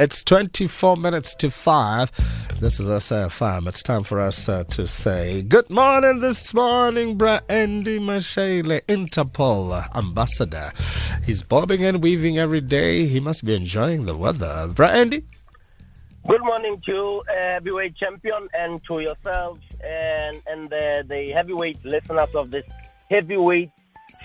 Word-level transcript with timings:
It's 0.00 0.24
24 0.24 0.96
minutes 0.96 1.34
to 1.34 1.50
5. 1.50 2.58
This 2.58 2.80
is 2.80 2.88
SFM. 2.88 3.68
It's 3.68 3.82
time 3.82 4.02
for 4.02 4.18
us 4.18 4.48
uh, 4.48 4.64
to 4.64 4.86
say 4.86 5.42
good 5.42 5.68
morning 5.68 6.20
this 6.20 6.54
morning, 6.54 7.18
Bra 7.18 7.40
Andy 7.50 7.98
Mashaile, 7.98 8.80
Interpol 8.86 9.72
uh, 9.72 9.98
ambassador. 9.98 10.72
He's 11.26 11.42
bobbing 11.42 11.84
and 11.84 12.02
weaving 12.02 12.38
every 12.38 12.62
day. 12.62 13.04
He 13.04 13.20
must 13.20 13.44
be 13.44 13.54
enjoying 13.54 14.06
the 14.06 14.16
weather. 14.16 14.68
Bra 14.74 14.88
Andy? 14.88 15.22
Good 16.26 16.44
morning 16.44 16.80
to 16.86 17.22
uh, 17.28 17.34
heavyweight 17.34 17.94
champion 17.96 18.48
and 18.58 18.82
to 18.84 19.00
yourself 19.00 19.58
and, 19.84 20.40
and 20.46 20.70
the, 20.70 21.04
the 21.06 21.30
heavyweight 21.32 21.84
listeners 21.84 22.34
of 22.34 22.52
this 22.52 22.64
heavyweight 23.10 23.70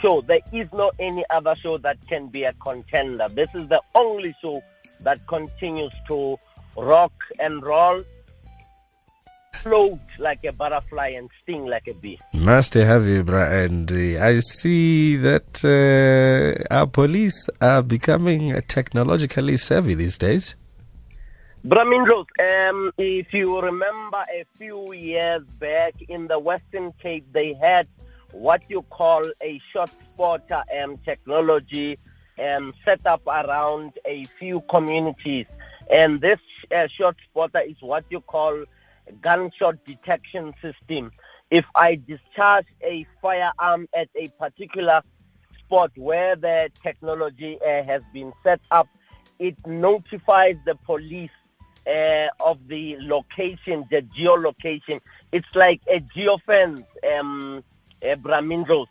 show. 0.01 0.21
There 0.21 0.39
is 0.53 0.71
no 0.71 0.93
any 0.99 1.25
other 1.31 1.53
show 1.57 1.77
that 1.79 1.97
can 2.07 2.29
be 2.29 2.45
a 2.45 2.53
contender. 2.53 3.27
This 3.27 3.53
is 3.53 3.67
the 3.67 3.81
only 3.93 4.33
show 4.41 4.63
that 5.01 5.25
continues 5.27 5.93
to 6.07 6.37
rock 6.77 7.13
and 7.39 7.63
roll, 7.63 8.03
float 9.61 9.99
like 10.19 10.43
a 10.43 10.51
butterfly 10.51 11.09
and 11.09 11.29
sting 11.41 11.65
like 11.65 11.87
a 11.87 11.93
bee. 11.93 12.19
Nice 12.33 12.69
to 12.71 12.85
have 12.85 13.05
you, 13.05 13.23
Bra 13.23 13.43
Andy. 13.45 14.17
I 14.17 14.39
see 14.39 15.15
that 15.17 15.63
uh, 15.63 16.73
our 16.73 16.87
police 16.87 17.49
are 17.61 17.81
becoming 17.81 18.59
technologically 18.67 19.57
savvy 19.57 19.95
these 19.95 20.17
days. 20.17 20.55
Bramindros, 21.65 22.27
um, 22.69 22.91
if 22.99 23.33
you 23.33 23.59
remember 23.59 24.23
a 24.31 24.45
few 24.55 24.93
years 24.93 25.43
back 25.59 25.95
in 26.09 26.27
the 26.27 26.37
Western 26.37 26.93
Cape, 27.01 27.25
they 27.31 27.53
had 27.53 27.87
what 28.31 28.61
you 28.69 28.83
call 28.83 29.23
a 29.41 29.59
shot 29.73 29.89
spotter 30.13 30.63
um, 30.79 30.97
technology 30.99 31.97
um, 32.39 32.73
set 32.83 33.05
up 33.05 33.25
around 33.27 33.93
a 34.05 34.25
few 34.39 34.61
communities. 34.69 35.47
And 35.89 36.21
this 36.21 36.39
uh, 36.75 36.87
shot 36.87 37.15
spotter 37.29 37.59
is 37.61 37.77
what 37.81 38.05
you 38.09 38.21
call 38.21 38.65
gunshot 39.21 39.83
detection 39.85 40.53
system. 40.61 41.11
If 41.51 41.65
I 41.75 41.95
discharge 41.95 42.65
a 42.83 43.05
firearm 43.21 43.87
at 43.93 44.09
a 44.15 44.29
particular 44.39 45.01
spot 45.59 45.91
where 45.95 46.35
the 46.35 46.71
technology 46.81 47.59
uh, 47.61 47.83
has 47.83 48.01
been 48.13 48.33
set 48.43 48.61
up, 48.71 48.87
it 49.39 49.55
notifies 49.65 50.55
the 50.65 50.75
police 50.75 51.29
uh, 51.87 52.27
of 52.39 52.67
the 52.67 52.97
location, 52.99 53.85
the 53.91 54.01
geolocation. 54.17 54.99
It's 55.31 55.47
like 55.53 55.81
a 55.87 55.99
geofence, 55.99 56.83
um, 57.15 57.63
uh, 58.01 58.15
Bramindros. 58.15 58.87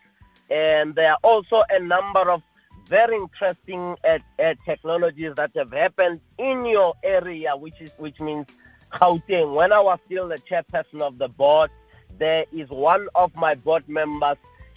And 0.50 0.94
there 0.94 1.12
are 1.12 1.18
also 1.22 1.64
a 1.70 1.80
number 1.80 2.30
of 2.30 2.42
very 2.86 3.16
interesting 3.16 3.96
uh, 4.04 4.18
uh, 4.38 4.54
technologies 4.64 5.34
that 5.36 5.50
have 5.56 5.72
happened 5.72 6.20
in 6.38 6.66
your 6.66 6.94
area, 7.02 7.56
which 7.56 7.80
is 7.80 7.90
which 7.98 8.20
means 8.20 8.46
Gauteng. 8.92 9.54
When 9.54 9.72
I 9.72 9.80
was 9.80 9.98
still 10.06 10.28
the 10.28 10.38
chairperson 10.38 11.00
of 11.00 11.18
the 11.18 11.28
board, 11.28 11.70
there 12.18 12.44
is 12.52 12.68
one 12.68 13.08
of 13.14 13.34
my 13.34 13.54
board 13.54 13.88
members 13.88 14.36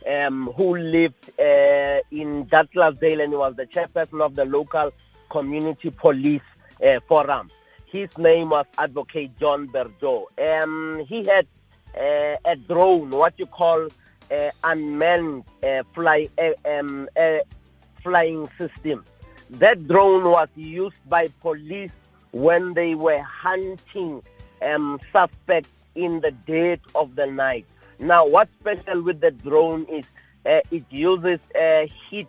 um, 0.09 0.49
who 0.55 0.77
lived 0.77 1.29
uh, 1.39 1.99
in 2.11 2.45
Douglasdale 2.45 3.23
and 3.23 3.33
he 3.33 3.37
was 3.37 3.55
the 3.55 3.65
chairperson 3.65 4.21
of 4.21 4.35
the 4.35 4.45
local 4.45 4.91
community 5.29 5.89
police 5.89 6.41
uh, 6.85 6.99
forum. 7.07 7.51
His 7.85 8.15
name 8.17 8.49
was 8.49 8.65
Advocate 8.77 9.37
John 9.39 9.67
Berdo. 9.67 10.25
Um, 10.39 11.05
he 11.07 11.25
had 11.25 11.47
uh, 11.95 12.35
a 12.45 12.55
drone, 12.55 13.09
what 13.11 13.33
you 13.37 13.45
call 13.45 13.87
uh, 14.31 14.51
unmanned 14.63 15.43
uh, 15.63 15.83
fly, 15.93 16.29
uh, 16.37 16.51
um, 16.69 17.07
uh, 17.17 17.39
flying 18.07 18.49
system. 18.57 19.03
That 19.49 19.87
drone 19.87 20.23
was 20.23 20.47
used 20.55 20.95
by 21.07 21.27
police 21.41 21.91
when 22.31 22.73
they 22.73 22.95
were 22.95 23.21
hunting 23.21 24.23
um, 24.61 24.99
suspects 25.11 25.69
in 25.95 26.21
the 26.21 26.31
dead 26.31 26.79
of 26.95 27.15
the 27.15 27.27
night. 27.27 27.65
Now, 27.99 28.25
what's 28.25 28.53
special 28.59 29.01
with 29.01 29.19
the 29.19 29.31
drone 29.31 29.85
is 29.89 30.05
uh, 30.45 30.61
it 30.71 30.85
uses 30.89 31.39
uh, 31.59 31.87
heat, 32.09 32.27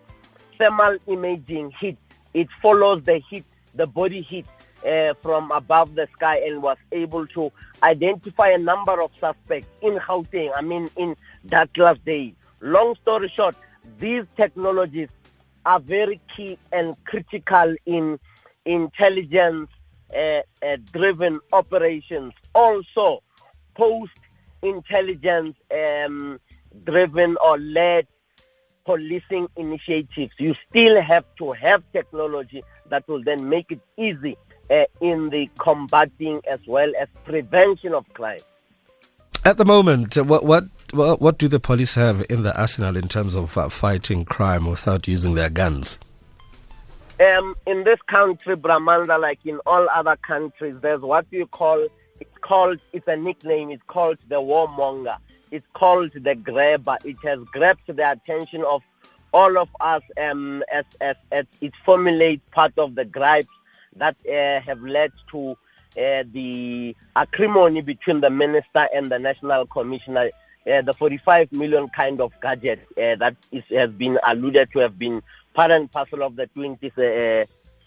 thermal 0.58 0.96
imaging 1.06 1.72
heat. 1.78 1.96
It 2.34 2.48
follows 2.60 3.04
the 3.04 3.18
heat, 3.30 3.44
the 3.74 3.86
body 3.86 4.22
heat 4.22 4.46
uh, 4.84 5.14
from 5.22 5.52
above 5.52 5.94
the 5.94 6.08
sky 6.14 6.38
and 6.38 6.60
was 6.62 6.78
able 6.90 7.26
to 7.28 7.52
identify 7.82 8.48
a 8.48 8.58
number 8.58 9.00
of 9.00 9.12
suspects 9.20 9.68
in 9.82 9.94
Gauteng, 9.98 10.50
I 10.56 10.62
mean 10.62 10.90
in 10.96 11.16
Douglasdale. 11.46 12.34
Long 12.60 12.96
story 12.96 13.28
short, 13.28 13.54
these 14.00 14.24
technologies 14.36 15.08
are 15.68 15.80
very 15.80 16.18
key 16.34 16.58
and 16.72 16.96
critical 17.04 17.76
in 17.84 18.18
intelligence 18.64 19.68
uh, 20.16 20.40
uh, 20.62 20.76
driven 20.92 21.38
operations. 21.52 22.32
Also, 22.54 23.22
post 23.74 24.18
intelligence 24.62 25.54
um, 25.70 26.40
driven 26.84 27.36
or 27.44 27.58
led 27.58 28.06
policing 28.86 29.46
initiatives. 29.56 30.32
You 30.38 30.54
still 30.70 31.02
have 31.02 31.26
to 31.36 31.52
have 31.52 31.82
technology 31.92 32.64
that 32.88 33.06
will 33.06 33.22
then 33.22 33.46
make 33.46 33.70
it 33.70 33.80
easy 33.98 34.38
uh, 34.70 34.84
in 35.02 35.28
the 35.28 35.50
combating 35.58 36.40
as 36.50 36.60
well 36.66 36.90
as 36.98 37.08
prevention 37.26 37.92
of 37.92 38.08
crime. 38.14 38.40
At 39.44 39.58
the 39.58 39.66
moment, 39.66 40.16
what 40.16 40.46
what 40.46 40.64
what, 40.92 41.20
what 41.20 41.38
do 41.38 41.48
the 41.48 41.60
police 41.60 41.94
have 41.94 42.24
in 42.30 42.42
the 42.42 42.58
arsenal 42.58 42.96
in 42.96 43.08
terms 43.08 43.34
of 43.34 43.56
uh, 43.56 43.68
fighting 43.68 44.24
crime 44.24 44.66
without 44.66 45.06
using 45.08 45.34
their 45.34 45.50
guns? 45.50 45.98
Um, 47.20 47.56
in 47.66 47.84
this 47.84 48.00
country, 48.02 48.56
Bramanda, 48.56 49.20
like 49.20 49.40
in 49.44 49.58
all 49.66 49.88
other 49.90 50.16
countries, 50.16 50.76
there's 50.80 51.00
what 51.00 51.26
you 51.30 51.46
call 51.46 51.88
it's 52.20 52.38
called 52.40 52.78
it's 52.92 53.06
a 53.08 53.16
nickname. 53.16 53.70
It's 53.70 53.82
called 53.86 54.18
the 54.28 54.36
warmonger. 54.36 55.16
It's 55.50 55.66
called 55.74 56.12
the 56.14 56.34
grabber. 56.34 56.98
It 57.04 57.16
has 57.24 57.40
grabbed 57.52 57.86
the 57.86 58.10
attention 58.10 58.64
of 58.64 58.82
all 59.32 59.58
of 59.58 59.68
us 59.80 60.02
um, 60.20 60.62
as, 60.72 60.84
as, 61.00 61.16
as 61.32 61.46
it 61.60 61.72
formulates 61.84 62.42
part 62.50 62.72
of 62.78 62.94
the 62.94 63.04
gripes 63.04 63.48
that 63.96 64.16
uh, 64.26 64.60
have 64.64 64.82
led 64.82 65.12
to 65.30 65.50
uh, 65.98 66.22
the 66.32 66.94
acrimony 67.16 67.80
between 67.80 68.20
the 68.20 68.30
minister 68.30 68.88
and 68.94 69.10
the 69.10 69.18
national 69.18 69.66
commissioner 69.66 70.30
uh, 70.68 70.82
the 70.82 70.92
45 70.92 71.52
million 71.52 71.88
kind 71.88 72.20
of 72.20 72.32
gadget 72.40 72.80
uh, 72.96 73.16
that 73.16 73.36
is, 73.52 73.64
has 73.70 73.90
been 73.90 74.18
alluded 74.26 74.70
to 74.72 74.80
have 74.80 74.98
been 74.98 75.22
part 75.54 75.70
and 75.70 75.90
parcel 75.90 76.22
of 76.22 76.36
the 76.36 76.46
20, 76.48 76.86
uh, 76.86 77.00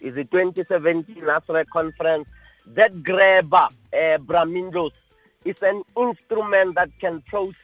is 0.01 0.17
it 0.17 0.31
2017 0.31 1.15
NASREC 1.15 1.67
conference. 1.67 2.27
That 2.67 3.03
grabber, 3.03 3.67
uh, 3.93 4.17
Bramindos, 4.19 4.91
is 5.45 5.55
an 5.61 5.83
instrument 5.97 6.75
that 6.75 6.89
can 6.99 7.21
process 7.21 7.55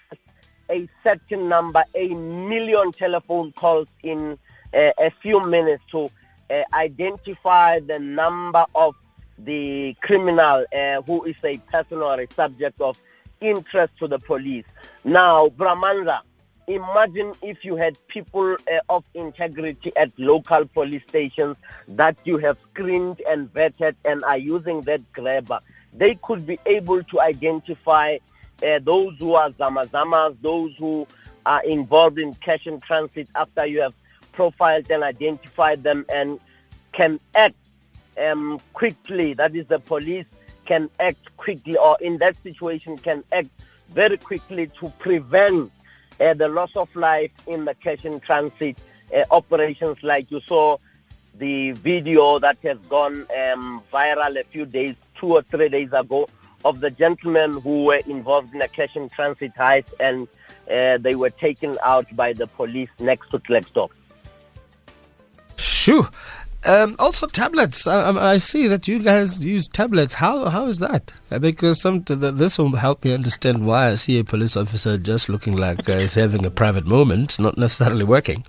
a 0.70 0.88
certain 1.04 1.48
number, 1.48 1.84
a 1.96 2.08
million 2.10 2.92
telephone 2.92 3.52
calls 3.54 3.88
in 4.04 4.38
uh, 4.74 4.92
a 4.98 5.12
few 5.22 5.44
minutes 5.46 5.84
to 5.92 6.10
uh, 6.50 6.64
identify 6.74 7.80
the 7.80 8.00
number 8.00 8.66
of 8.76 8.96
the 9.38 9.96
criminal 10.02 10.66
uh, 10.76 11.02
who 11.04 11.24
is 11.26 11.36
a 11.44 11.58
person 11.58 12.00
or 12.00 12.20
a 12.20 12.28
subject 12.34 12.82
of 12.82 13.00
interest 13.42 13.94
to 14.00 14.08
the 14.08 14.20
police. 14.20 14.66
Now, 15.04 15.50
Bramanda, 15.50 16.22
imagine 16.68 17.34
if 17.42 17.64
you 17.64 17.76
had 17.76 17.98
people 18.08 18.54
uh, 18.54 18.80
of 18.90 19.04
integrity 19.14 19.96
at 19.96 20.12
local 20.18 20.66
police 20.66 21.04
stations 21.08 21.56
that 21.88 22.18
you 22.26 22.38
have 22.38 22.58
screened 22.72 23.22
and 23.30 23.52
vetted 23.54 23.96
and 24.04 24.24
are 24.24 24.38
using 24.38 24.82
that 24.82 25.02
grabber. 25.14 25.60
They 25.94 26.16
could 26.16 26.46
be 26.46 26.60
able 26.66 27.04
to 27.04 27.22
identify 27.22 28.18
uh, 28.66 28.80
those 28.80 29.16
who 29.18 29.36
are 29.36 29.52
zamazamas, 29.52 30.36
those 30.42 30.74
who 30.78 31.08
are 31.46 31.64
involved 31.64 32.20
in 32.20 32.34
cash 32.36 32.66
and 32.66 32.82
transit 32.84 33.30
after 33.36 33.66
you 33.66 33.82
have 33.82 33.94
profiled 34.34 34.92
and 34.92 35.04
identified 35.04 35.84
them 35.84 36.06
and 36.14 36.40
can 36.92 37.20
act 37.36 37.56
um, 38.22 38.60
quickly. 38.74 39.34
That 39.34 39.56
is, 39.56 39.66
the 39.68 39.80
police 39.80 40.26
can 40.68 40.90
act 41.00 41.36
quickly 41.38 41.78
or 41.78 41.98
in 42.02 42.18
that 42.18 42.36
situation 42.44 42.98
can 42.98 43.24
act 43.32 43.50
very 43.90 44.18
quickly 44.18 44.68
to 44.80 44.90
prevent 45.00 45.72
uh, 46.20 46.34
the 46.34 46.48
loss 46.48 46.76
of 46.76 46.94
life 46.96 47.32
in 47.48 47.66
the 47.66 47.74
cash 47.76 48.06
and 48.06 48.22
transit 48.22 48.78
uh, 49.16 49.24
operations 49.32 49.98
like 50.04 50.30
you 50.30 50.42
saw 50.46 50.78
the 51.40 51.72
video 51.72 52.40
that 52.40 52.58
has 52.64 52.78
gone 52.90 53.26
um, 53.52 53.82
viral 53.94 54.40
a 54.40 54.44
few 54.46 54.66
days, 54.66 54.96
two 55.16 55.34
or 55.34 55.42
three 55.44 55.70
days 55.70 55.94
ago, 55.94 56.28
of 56.66 56.80
the 56.80 56.90
gentlemen 56.90 57.62
who 57.62 57.86
were 57.86 58.02
involved 58.08 58.54
in 58.54 58.62
a 58.62 58.68
cash 58.68 58.96
and 58.96 59.12
transit 59.12 59.54
heist 59.56 59.94
and 60.00 60.28
uh, 60.72 60.98
they 60.98 61.16
were 61.16 61.30
taken 61.30 61.78
out 61.84 62.14
by 62.16 62.34
the 62.34 62.48
police 62.48 62.90
next 63.00 63.30
to 63.30 63.40
Klerksdorp. 63.40 63.90
Shoo. 65.56 66.06
Um, 66.68 66.98
also 67.00 67.28
tablets. 67.28 67.88
I, 67.88 68.12
I, 68.34 68.38
see 68.38 68.68
that 68.68 68.90
you 68.90 69.00
guys 69.00 69.46
use 69.46 69.70
tablets. 69.70 70.16
How 70.16 70.50
how 70.50 70.68
is 70.68 70.80
that? 70.80 71.14
Uh, 71.32 71.40
because 71.40 71.80
some 71.80 72.04
this 72.04 72.58
will 72.58 72.76
help 72.76 73.06
me 73.06 73.14
understand 73.14 73.66
why 73.66 73.88
I 73.88 73.96
see 73.96 74.20
a 74.20 74.26
police 74.26 74.58
officer 74.58 74.98
just 74.98 75.30
looking 75.30 75.56
like 75.56 75.88
uh, 75.88 76.00
he's 76.00 76.16
having 76.16 76.46
a 76.46 76.52
private 76.52 76.86
moment, 76.86 77.40
not 77.40 77.58
necessarily 77.58 78.04
working. 78.04 78.46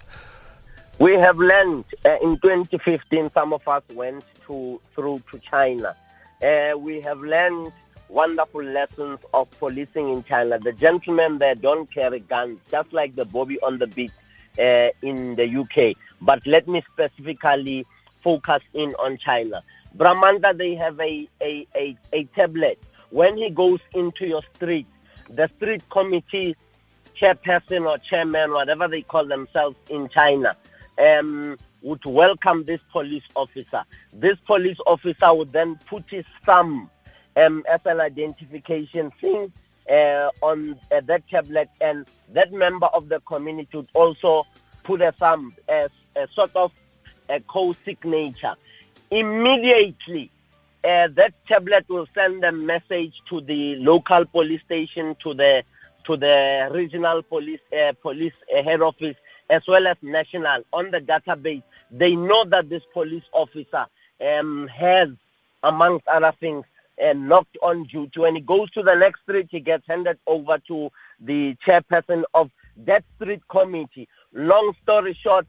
We 0.99 1.13
have 1.13 1.39
learned 1.39 1.85
uh, 2.05 2.17
in 2.21 2.39
2015. 2.41 3.31
Some 3.33 3.53
of 3.53 3.69
us 3.69 3.85
went 3.95 4.25
to 4.49 4.81
through 4.97 5.23
to 5.31 5.39
China. 5.39 5.95
Uh, 6.43 6.77
we 6.77 7.01
have 7.03 7.21
learned 7.21 7.73
wonderful 8.09 8.65
lessons 8.65 9.21
of 9.33 9.49
policing 9.61 10.09
in 10.09 10.25
China. 10.25 10.59
The 10.59 10.73
gentlemen 10.73 11.39
there 11.39 11.55
don't 11.55 11.89
carry 11.89 12.19
guns, 12.19 12.59
just 12.69 12.93
like 12.93 13.15
the 13.15 13.27
Bobby 13.27 13.61
on 13.61 13.79
the 13.79 13.87
beat 13.87 14.11
uh, 14.59 14.89
in 15.03 15.37
the 15.37 15.47
UK. 15.57 15.97
But 16.21 16.45
let 16.47 16.67
me 16.67 16.83
specifically 16.93 17.87
focus 18.23 18.63
in 18.75 18.95
on 18.97 19.19
China. 19.19 19.63
Bramanda, 19.97 20.57
they 20.57 20.75
have 20.75 21.01
a, 21.01 21.29
a, 21.41 21.67
a, 21.75 21.97
a 22.13 22.25
tablet. 22.37 22.83
When 23.11 23.37
he 23.37 23.51
goes 23.51 23.81
into 23.95 24.27
your 24.27 24.43
street, 24.55 24.87
the 25.31 25.51
street 25.57 25.83
committee 25.91 26.57
chairperson 27.21 27.89
or 27.89 27.99
chairman, 27.99 28.53
whatever 28.53 28.87
they 28.89 29.03
call 29.03 29.27
themselves 29.27 29.77
in 29.89 30.09
China, 30.09 30.57
um, 30.99 31.57
would 31.83 32.05
welcome 32.05 32.65
this 32.65 32.81
police 32.93 33.23
officer. 33.35 33.85
This 34.13 34.37
police 34.47 34.79
officer 34.87 35.33
would 35.35 35.53
then 35.53 35.79
put 35.87 36.05
his 36.11 36.25
thumb 36.45 36.91
um, 37.37 37.65
as 37.69 37.81
an 37.85 38.01
identification 38.01 39.11
thing 39.21 39.53
uh, 39.91 40.31
on 40.43 40.79
uh, 40.93 41.01
that 41.07 41.27
tablet, 41.29 41.71
and 41.81 42.07
that 42.33 42.53
member 42.53 42.87
of 42.87 43.09
the 43.09 43.21
community 43.21 43.77
would 43.77 43.89
also 43.95 44.47
put 44.83 45.01
a 45.01 45.13
thumb 45.13 45.55
as 45.69 45.91
a 46.17 46.27
sort 46.35 46.55
of 46.57 46.73
a 47.29 47.41
co-signature. 47.41 48.55
Immediately, 49.11 50.31
uh, 50.85 51.09
that 51.09 51.35
tablet 51.47 51.85
will 51.89 52.07
send 52.15 52.45
a 52.45 52.53
message 52.53 53.15
to 53.29 53.41
the 53.41 53.77
local 53.77 54.25
police 54.27 54.63
station, 54.63 55.17
to 55.23 55.35
the 55.35 55.65
to 56.05 56.17
the 56.17 56.69
regional 56.73 57.23
police 57.23 57.61
uh, 57.79 57.93
police 58.01 58.33
uh, 58.57 58.63
head 58.63 58.81
office, 58.81 59.17
as 59.51 59.63
well 59.67 59.87
as 59.87 59.97
national 60.03 60.63
on 60.73 60.91
the 60.91 61.01
database. 61.01 61.63
They 61.91 62.17
know 62.17 62.45
that 62.45 62.69
this 62.69 62.83
police 62.93 63.25
officer 63.33 63.87
um, 64.27 64.69
has, 64.69 65.09
amongst 65.63 66.07
other 66.07 66.33
things, 66.39 66.65
and 67.01 67.29
knocked 67.29 67.57
on 67.63 67.85
duty. 67.85 68.21
When 68.21 68.37
he 68.37 68.41
goes 68.41 68.71
to 68.73 68.83
the 68.83 68.95
next 68.95 69.23
street, 69.23 69.49
he 69.51 69.61
gets 69.61 69.87
handed 69.87 70.19
over 70.27 70.59
to 70.69 70.91
the 71.21 71.57
chairperson 71.67 72.25
of 72.35 72.51
that 72.85 73.05
street 73.17 73.43
committee. 73.49 74.09
Long 74.33 74.75
story 74.83 75.19
short, 75.23 75.47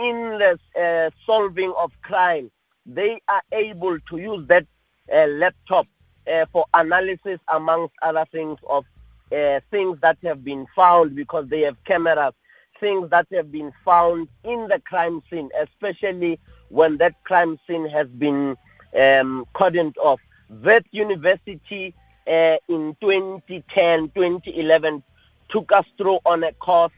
in 0.00 0.38
the 0.38 0.58
uh, 0.80 1.10
solving 1.26 1.72
of 1.76 1.92
crime, 2.02 2.50
they 2.86 3.20
are 3.28 3.42
able 3.52 3.98
to 4.08 4.16
use 4.16 4.46
that 4.48 4.66
uh, 5.12 5.26
laptop 5.26 5.86
uh, 6.32 6.46
for 6.52 6.64
analysis, 6.74 7.38
amongst 7.48 7.94
other 8.02 8.24
things, 8.32 8.58
of 8.68 8.84
uh, 9.32 9.60
things 9.70 9.98
that 10.00 10.18
have 10.22 10.44
been 10.44 10.66
found 10.74 11.14
because 11.14 11.46
they 11.48 11.60
have 11.60 11.76
cameras, 11.84 12.32
things 12.78 13.10
that 13.10 13.26
have 13.32 13.52
been 13.52 13.72
found 13.84 14.28
in 14.44 14.66
the 14.68 14.80
crime 14.86 15.22
scene, 15.30 15.50
especially 15.60 16.38
when 16.68 16.96
that 16.96 17.14
crime 17.24 17.58
scene 17.66 17.88
has 17.88 18.08
been 18.08 18.56
um, 18.98 19.46
cordoned 19.54 19.96
off. 19.98 20.20
Wits 20.48 20.88
University 20.92 21.94
uh, 22.26 22.56
in 22.68 22.96
2010, 23.00 24.10
2011 24.14 25.02
took 25.48 25.70
us 25.72 25.86
through 25.96 26.18
on 26.24 26.42
a 26.44 26.52
course 26.54 26.92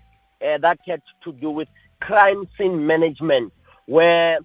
uh, 0.46 0.58
that 0.58 0.78
had 0.86 1.02
to 1.24 1.32
do 1.32 1.50
with 1.50 1.68
crime 2.02 2.48
scene 2.58 2.84
management, 2.84 3.52
where 3.86 4.38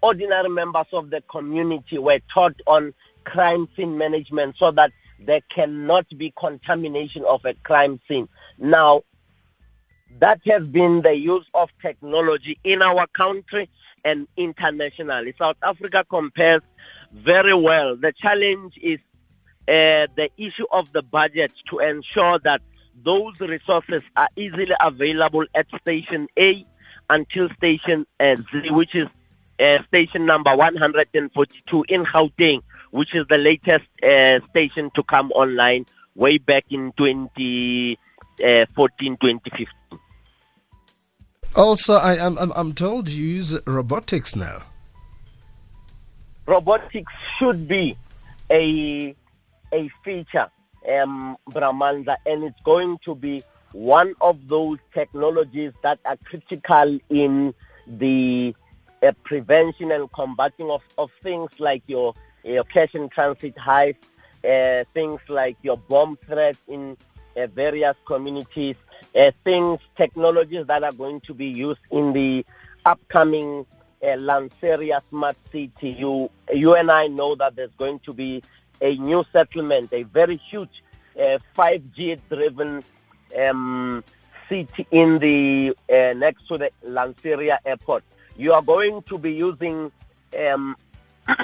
ordinary 0.00 0.48
members 0.48 0.86
of 0.92 1.10
the 1.10 1.20
community 1.22 1.98
were 1.98 2.20
taught 2.32 2.54
on 2.66 2.94
crime 3.24 3.68
scene 3.76 3.98
management 3.98 4.54
so 4.58 4.70
that 4.70 4.92
there 5.18 5.40
cannot 5.54 6.06
be 6.16 6.32
contamination 6.38 7.24
of 7.24 7.44
a 7.44 7.54
crime 7.64 8.00
scene. 8.06 8.28
Now, 8.58 9.02
that 10.20 10.40
has 10.46 10.64
been 10.66 11.02
the 11.02 11.16
use 11.16 11.46
of 11.52 11.68
technology 11.82 12.58
in 12.62 12.80
our 12.80 13.06
country 13.08 13.68
and 14.04 14.28
internationally. 14.36 15.34
South 15.36 15.56
Africa 15.62 16.04
compares 16.08 16.62
very 17.12 17.54
well. 17.54 17.96
The 17.96 18.12
challenge 18.12 18.74
is 18.80 19.00
uh, 19.68 20.06
the 20.16 20.30
issue 20.38 20.66
of 20.70 20.92
the 20.92 21.02
budget 21.02 21.52
to 21.70 21.80
ensure 21.80 22.38
that 22.40 22.62
those 23.02 23.40
resources 23.40 24.02
are 24.16 24.28
easily 24.36 24.74
available 24.80 25.44
at 25.54 25.66
Station 25.80 26.28
A 26.38 26.64
until 27.10 27.50
Station 27.50 28.06
uh, 28.18 28.36
Z, 28.36 28.70
which 28.70 28.94
is 28.94 29.08
uh, 29.58 29.82
station 29.88 30.24
number 30.24 30.56
142 30.56 31.84
in 31.88 32.04
Gauteng, 32.04 32.62
which 32.92 33.14
is 33.14 33.26
the 33.28 33.36
latest 33.36 33.84
uh, 34.02 34.40
station 34.48 34.90
to 34.94 35.02
come 35.02 35.30
online 35.32 35.84
way 36.14 36.38
back 36.38 36.64
in 36.70 36.92
2014, 36.96 37.96
uh, 38.42 38.64
2015. 38.64 39.66
Also, 41.56 41.94
I, 41.94 42.14
am 42.16 42.38
I'm, 42.38 42.52
I'm 42.56 42.72
told 42.72 43.10
you 43.10 43.26
use 43.26 43.58
robotics 43.66 44.34
now 44.34 44.62
robotics 46.50 47.12
should 47.38 47.68
be 47.68 47.96
a 48.50 49.14
a 49.72 49.88
feature, 50.04 50.50
um, 50.92 51.36
Bramanda, 51.48 52.16
and 52.26 52.42
it's 52.42 52.60
going 52.64 52.98
to 53.04 53.14
be 53.14 53.42
one 53.72 54.14
of 54.20 54.48
those 54.48 54.78
technologies 54.92 55.72
that 55.82 55.98
are 56.04 56.16
critical 56.24 56.98
in 57.08 57.54
the 57.86 58.54
uh, 59.02 59.12
prevention 59.24 59.92
and 59.92 60.10
combating 60.12 60.70
of, 60.70 60.82
of 60.98 61.10
things 61.22 61.50
like 61.58 61.82
your 61.86 62.14
your 62.42 62.64
cash 62.64 62.94
and 62.94 63.10
transit 63.10 63.54
heist, 63.56 63.96
uh, 64.44 64.84
things 64.94 65.20
like 65.28 65.56
your 65.62 65.76
bomb 65.76 66.16
threats 66.26 66.58
in 66.68 66.96
uh, 67.36 67.46
various 67.48 67.96
communities, 68.06 68.76
uh, 69.14 69.30
things, 69.44 69.78
technologies 69.96 70.66
that 70.66 70.82
are 70.82 70.92
going 70.92 71.20
to 71.20 71.34
be 71.34 71.46
used 71.46 71.80
in 71.90 72.12
the 72.12 72.44
upcoming 72.86 73.66
uh, 74.02 74.06
Lanseria 74.06 75.02
Smart 75.10 75.36
City, 75.52 75.90
you, 75.90 76.30
you 76.52 76.74
and 76.74 76.90
I 76.90 77.06
know 77.06 77.34
that 77.34 77.56
there's 77.56 77.74
going 77.78 77.98
to 78.00 78.12
be 78.12 78.42
a 78.80 78.96
new 78.96 79.24
settlement, 79.32 79.92
a 79.92 80.04
very 80.04 80.36
huge 80.36 80.82
uh, 81.18 81.38
5G 81.56 82.18
driven 82.30 82.82
um, 83.38 84.04
city 84.48 84.86
in 84.90 85.18
the 85.18 85.76
uh, 85.92 86.12
next 86.14 86.46
to 86.48 86.58
the 86.58 86.70
Lanseria 86.84 87.58
airport. 87.64 88.04
You 88.36 88.52
are 88.52 88.62
going 88.62 89.02
to 89.02 89.18
be 89.18 89.32
using 89.32 89.92
um, 90.38 90.76
uh, 91.28 91.34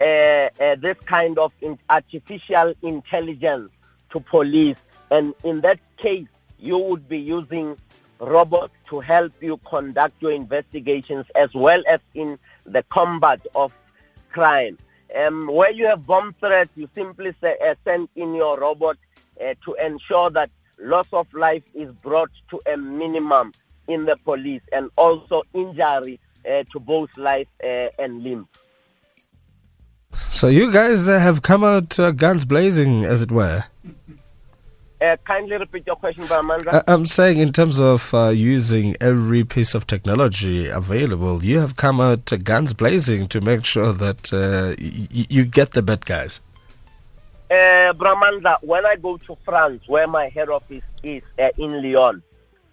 uh, 0.00 0.46
this 0.76 0.96
kind 1.04 1.38
of 1.38 1.52
in 1.60 1.78
artificial 1.90 2.74
intelligence 2.82 3.70
to 4.10 4.20
police, 4.20 4.76
and 5.10 5.34
in 5.44 5.60
that 5.62 5.80
case, 5.96 6.28
you 6.58 6.78
would 6.78 7.08
be 7.08 7.18
using 7.18 7.76
robots 8.20 8.74
to 8.90 9.00
help 9.00 9.32
you 9.40 9.58
conduct 9.68 10.20
your 10.20 10.32
investigations 10.32 11.26
as 11.34 11.52
well 11.54 11.82
as 11.86 12.00
in 12.14 12.38
the 12.66 12.82
combat 12.84 13.40
of 13.54 13.72
crime. 14.30 14.78
Um, 15.16 15.46
where 15.46 15.70
you 15.70 15.86
have 15.86 16.06
bomb 16.06 16.34
threats, 16.38 16.70
you 16.74 16.88
simply 16.94 17.34
say, 17.40 17.56
uh, 17.64 17.74
send 17.84 18.08
in 18.16 18.34
your 18.34 18.58
robot 18.58 18.98
uh, 19.40 19.54
to 19.64 19.74
ensure 19.74 20.30
that 20.30 20.50
loss 20.80 21.06
of 21.12 21.32
life 21.32 21.64
is 21.74 21.90
brought 22.02 22.30
to 22.50 22.60
a 22.66 22.76
minimum 22.76 23.52
in 23.88 24.04
the 24.04 24.16
police 24.16 24.62
and 24.72 24.90
also 24.96 25.42
injury 25.54 26.20
uh, 26.48 26.62
to 26.72 26.80
both 26.80 27.10
life 27.16 27.48
uh, 27.64 27.88
and 27.98 28.22
limb. 28.22 28.46
So 30.12 30.48
you 30.48 30.70
guys 30.72 31.08
uh, 31.08 31.18
have 31.18 31.42
come 31.42 31.64
out 31.64 31.98
uh, 31.98 32.12
guns 32.12 32.44
blazing, 32.44 33.04
as 33.04 33.22
it 33.22 33.30
were. 33.30 33.64
Uh, 35.00 35.16
kindly 35.24 35.56
repeat 35.56 35.86
your 35.86 35.94
question, 35.96 36.24
Amanda. 36.24 36.82
I'm 36.90 37.06
saying, 37.06 37.38
in 37.38 37.52
terms 37.52 37.80
of 37.80 38.12
uh, 38.12 38.28
using 38.28 38.96
every 39.00 39.44
piece 39.44 39.74
of 39.74 39.86
technology 39.86 40.68
available, 40.68 41.44
you 41.44 41.60
have 41.60 41.76
come 41.76 42.00
out 42.00 42.32
uh, 42.32 42.36
guns 42.36 42.72
blazing 42.74 43.28
to 43.28 43.40
make 43.40 43.64
sure 43.64 43.92
that 43.92 44.32
uh, 44.32 44.74
y- 44.80 45.26
you 45.28 45.44
get 45.44 45.72
the 45.72 45.82
bad 45.82 46.04
guys. 46.04 46.40
Uh, 47.50 47.92
Bramanda, 47.94 48.58
when 48.62 48.84
I 48.84 48.96
go 48.96 49.16
to 49.16 49.36
France, 49.44 49.82
where 49.86 50.06
my 50.06 50.28
head 50.28 50.50
office 50.50 50.82
is 51.02 51.22
uh, 51.38 51.48
in 51.56 51.82
Lyon, 51.82 52.22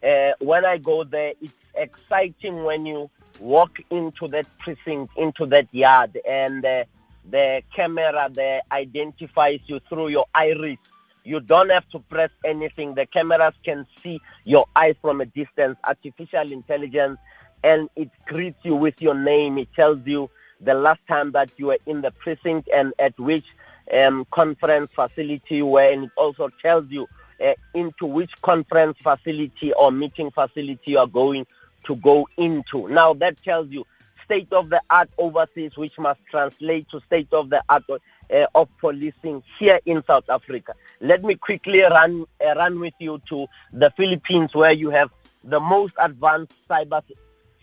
uh, 0.04 0.32
when 0.40 0.66
I 0.66 0.78
go 0.78 1.04
there, 1.04 1.34
it's 1.42 1.54
exciting 1.76 2.64
when 2.64 2.86
you 2.86 3.10
walk 3.40 3.72
into 3.90 4.28
that 4.30 4.48
precinct, 4.60 5.18
into 5.18 5.46
that 5.48 5.68
yard, 5.74 6.20
and 6.28 6.64
the 6.64 7.64
camera 7.76 8.30
there 8.32 8.62
identifies 8.72 9.60
you 9.68 9.80
through 9.90 10.10
your 10.10 10.26
iris 10.36 10.78
you 11.26 11.40
don't 11.40 11.72
have 11.72 11.90
to 11.90 12.00
press 12.00 12.30
anything. 12.46 12.94
The 12.94 13.08
cameras 13.08 13.56
can 13.66 13.86
see 14.02 14.22
your 14.46 14.68
eyes 14.76 14.96
from 15.02 15.22
a 15.22 15.26
distance, 15.26 15.78
artificial 15.84 16.52
intelligence, 16.52 17.18
and 17.64 17.90
it 17.96 18.12
greets 18.28 18.60
you 18.62 18.76
with 18.76 19.02
your 19.02 19.16
name. 19.16 19.58
It 19.58 19.70
tells 19.76 20.06
you 20.06 20.30
the 20.62 20.76
last 20.76 21.02
time 21.08 21.32
that 21.32 21.50
you 21.58 21.68
were 21.68 21.80
in 21.88 22.02
the 22.02 22.12
precinct 22.12 22.70
and 22.74 22.94
at 23.00 23.20
which 23.20 23.46
um, 23.94 24.26
conference 24.32 24.92
facility 24.94 25.62
where 25.62 25.92
it 25.92 26.10
also 26.18 26.50
tells 26.62 26.90
you 26.90 27.08
uh, 27.44 27.54
into 27.74 28.06
which 28.06 28.32
conference 28.42 28.98
facility 29.02 29.74
or 29.74 29.92
meeting 29.92 30.32
facility 30.32 30.92
you 30.92 31.00
are 31.00 31.08
going 31.08 31.46
to 31.86 31.96
go 31.98 32.28
into. 32.38 32.88
Now 32.88 33.14
that 33.16 33.42
tells 33.44 33.70
you 33.70 33.86
state 34.24 34.52
of 34.52 34.70
the 34.70 34.82
art 34.90 35.10
overseas, 35.18 35.78
which 35.78 35.98
must 35.98 36.20
translate 36.30 36.90
to 36.90 37.00
state 37.02 37.32
of 37.32 37.50
the 37.50 37.64
art 37.70 37.84
uh, 37.90 38.46
of 38.56 38.68
policing 38.80 39.44
here 39.60 39.80
in 39.86 40.04
South 40.06 40.28
Africa. 40.30 40.74
Let 41.00 41.24
me 41.24 41.36
quickly 41.36 41.82
run 41.82 42.26
uh, 42.46 42.56
run 42.56 42.80
with 42.80 42.96
you 43.00 43.22
to 43.30 43.46
the 43.72 43.92
Philippines, 43.92 44.54
where 44.54 44.72
you 44.72 44.90
have 44.90 45.12
the 45.44 45.60
most 45.60 45.94
advanced 46.00 46.54
cyber 46.70 47.04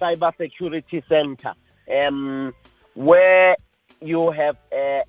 cyber 0.00 0.32
security 0.36 1.02
center. 1.08 1.54
Um, 1.92 2.54
where 2.94 3.56
you 4.00 4.30
have 4.30 4.56
a 4.72 5.02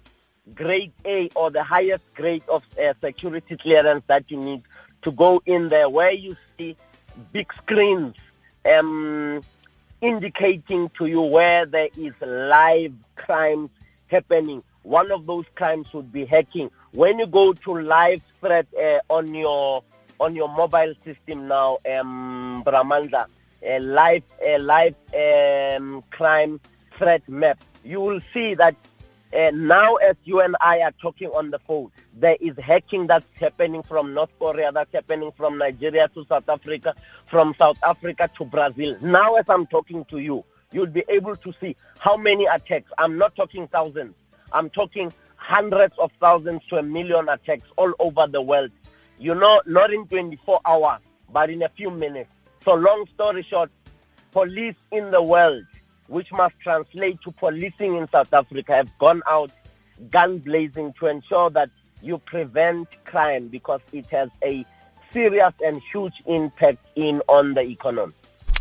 grade 0.53 0.91
A 1.05 1.29
or 1.35 1.51
the 1.51 1.63
highest 1.63 2.03
grade 2.15 2.43
of 2.47 2.63
uh, 2.81 2.93
security 3.01 3.57
clearance 3.57 4.03
that 4.07 4.29
you 4.29 4.37
need 4.37 4.63
to 5.03 5.11
go 5.11 5.41
in 5.45 5.69
there, 5.69 5.89
where 5.89 6.11
you 6.11 6.35
see 6.57 6.75
big 7.31 7.51
screens 7.53 8.15
um, 8.65 9.41
indicating 10.01 10.89
to 10.97 11.05
you 11.05 11.21
where 11.21 11.65
there 11.65 11.89
is 11.97 12.13
live 12.21 12.93
crimes 13.15 13.69
happening. 14.07 14.63
One 14.83 15.11
of 15.11 15.25
those 15.25 15.45
crimes 15.55 15.93
would 15.93 16.11
be 16.11 16.25
hacking. 16.25 16.69
When 16.91 17.19
you 17.19 17.25
go 17.27 17.53
to 17.53 17.71
live 17.79 18.21
threat 18.41 18.67
uh, 18.81 18.99
on 19.09 19.33
your 19.33 19.83
on 20.19 20.35
your 20.35 20.47
mobile 20.47 20.93
system 21.03 21.47
now, 21.47 21.79
um, 21.97 22.63
Bramanda, 22.65 23.25
a 23.61 23.79
live 23.79 24.23
a 24.45 24.57
live 24.57 24.95
um, 25.15 26.03
crime 26.11 26.59
threat 26.97 27.27
map, 27.27 27.59
you 27.83 27.99
will 27.99 28.19
see 28.33 28.53
that 28.55 28.75
uh, 29.33 29.51
now 29.53 29.95
as 29.95 30.15
you 30.23 30.41
and 30.41 30.55
I 30.61 30.81
are 30.81 30.93
talking 31.01 31.29
on 31.29 31.49
the 31.49 31.59
phone, 31.59 31.91
there 32.15 32.37
is 32.39 32.55
hacking 32.57 33.07
that's 33.07 33.25
happening 33.39 33.81
from 33.83 34.13
North 34.13 34.29
Korea, 34.39 34.71
that's 34.71 34.93
happening 34.93 35.31
from 35.35 35.57
Nigeria 35.57 36.07
to 36.09 36.25
South 36.25 36.47
Africa, 36.47 36.95
from 37.25 37.55
South 37.57 37.77
Africa 37.83 38.29
to 38.37 38.45
Brazil. 38.45 38.97
Now 39.01 39.35
as 39.35 39.45
I'm 39.49 39.65
talking 39.65 40.05
to 40.05 40.19
you, 40.19 40.43
you'll 40.71 40.85
be 40.87 41.03
able 41.09 41.35
to 41.37 41.53
see 41.59 41.75
how 41.99 42.17
many 42.17 42.45
attacks. 42.45 42.91
I'm 42.97 43.17
not 43.17 43.35
talking 43.35 43.67
thousands. 43.67 44.15
I'm 44.51 44.69
talking 44.69 45.11
hundreds 45.35 45.93
of 45.97 46.11
thousands 46.19 46.61
to 46.69 46.77
a 46.77 46.83
million 46.83 47.27
attacks 47.29 47.65
all 47.77 47.93
over 47.99 48.27
the 48.27 48.41
world. 48.41 48.71
You 49.19 49.35
know, 49.35 49.61
not 49.65 49.93
in 49.93 50.07
24 50.07 50.61
hours, 50.65 51.01
but 51.31 51.49
in 51.49 51.63
a 51.63 51.69
few 51.69 51.89
minutes. 51.89 52.31
So 52.63 52.73
long 52.75 53.05
story 53.13 53.43
short, 53.43 53.71
police 54.31 54.75
in 54.91 55.09
the 55.09 55.21
world 55.21 55.63
which 56.13 56.31
must 56.31 56.53
translate 56.59 57.19
to 57.23 57.31
policing 57.31 57.97
in 57.97 58.07
South 58.11 58.31
Africa, 58.31 58.75
have 58.75 58.97
gone 58.99 59.23
out 59.27 59.51
gun 60.11 60.37
blazing 60.37 60.93
to 60.99 61.07
ensure 61.07 61.49
that 61.49 61.71
you 62.03 62.19
prevent 62.19 62.87
crime 63.05 63.47
because 63.47 63.81
it 63.91 64.05
has 64.11 64.29
a 64.43 64.63
serious 65.11 65.53
and 65.65 65.81
huge 65.91 66.13
impact 66.27 66.85
in 66.95 67.19
on 67.27 67.55
the 67.55 67.61
economy. 67.61 68.13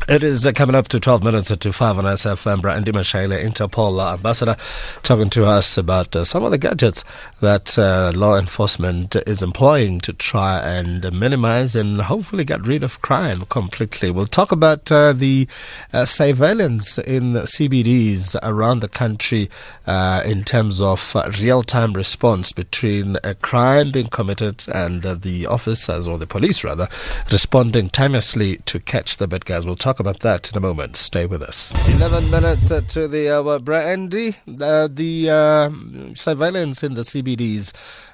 It 0.09 0.25
is 0.25 0.45
uh, 0.45 0.51
coming 0.53 0.75
up 0.75 0.89
to 0.89 0.99
12 0.99 1.23
minutes 1.23 1.57
to 1.57 1.73
5 1.73 1.99
on 1.99 2.05
SFM. 2.05 2.61
Brandy 2.61 2.91
Mashaile, 2.91 3.41
Interpol 3.41 4.01
uh, 4.01 4.15
ambassador, 4.15 4.57
talking 5.05 5.31
to 5.31 5.45
us 5.45 5.79
about 5.79 6.17
uh, 6.17 6.25
some 6.25 6.43
of 6.43 6.51
the 6.51 6.59
gadgets 6.59 7.05
that 7.39 7.79
uh, 7.79 8.11
law 8.13 8.37
enforcement 8.37 9.15
is 9.29 9.45
employing 9.45 10.01
to 10.01 10.13
try 10.13 10.59
and 10.59 11.13
minimize 11.13 11.77
and 11.77 12.01
hopefully 12.01 12.45
get 12.45 12.67
rid 12.67 12.83
of 12.83 13.01
crime 13.01 13.45
completely. 13.47 14.11
We'll 14.11 14.27
talk 14.27 14.51
about 14.51 14.91
uh, 14.91 15.13
the 15.13 15.47
uh, 15.93 16.05
surveillance 16.05 16.99
in 16.99 17.35
CBDs 17.35 18.35
around 18.43 18.81
the 18.81 18.89
country 18.89 19.51
in 19.87 20.43
terms 20.43 20.81
of 20.81 21.15
real 21.41 21.63
time 21.63 21.93
response 21.93 22.53
between 22.53 23.19
a 23.23 23.37
crime 23.37 23.93
being 23.93 24.09
committed 24.09 24.65
and 24.75 25.03
the 25.03 25.47
officers 25.47 26.09
or 26.09 26.19
the 26.19 26.27
police 26.27 26.65
rather 26.65 26.89
responding 27.31 27.89
timelessly 27.89 28.57
to 28.65 28.81
catch 28.81 29.19
the 29.19 29.29
bad 29.29 29.45
guys. 29.45 29.65
We'll 29.65 29.77
talk 29.77 29.92
talk 29.93 30.01
about 30.01 30.21
that 30.21 30.51
in 30.51 30.57
a 30.57 30.61
moment. 30.61 30.97
Stay 30.97 31.27
with 31.27 31.43
us. 31.43 31.71
11 31.97 32.31
minutes 32.31 32.69
to 32.95 33.07
the 33.07 33.31
hour. 33.31 33.59
Brandy, 33.59 34.37
uh, 34.59 34.89
the 34.91 35.29
uh, 35.29 35.71
surveillance 36.15 36.83
in 36.83 36.95
the 36.95 37.03
CBDs 37.03 37.73